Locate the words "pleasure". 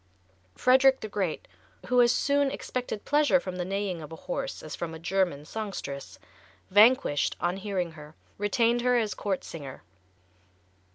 3.05-3.39